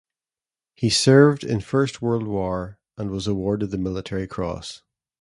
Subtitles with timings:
[0.73, 4.81] He served in First World War and was awarded the Military Cross.